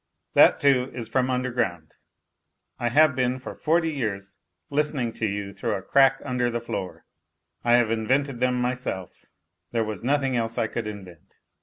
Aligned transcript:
That, 0.33 0.59
too, 0.59 0.89
is 0.95 1.07
from 1.07 1.29
underground. 1.29 1.97
I 2.79 2.89
have 2.89 3.15
been 3.15 3.37
for 3.37 3.53
forty 3.53 3.91
years 3.93 4.37
listening 4.71 5.13
to 5.13 5.27
you 5.27 5.51
through 5.53 5.75
a 5.75 5.83
crack 5.83 6.19
under 6.25 6.49
the 6.49 6.59
floor. 6.59 7.05
I 7.63 7.73
have 7.73 7.91
invented 7.91 8.39
them 8.39 8.59
myself, 8.59 9.25
there 9.71 9.85
was 9.85 10.03
nothing 10.03 10.35
else 10.35 10.57
I 10.57 10.65
could 10.65 10.87
invent. 10.87 11.35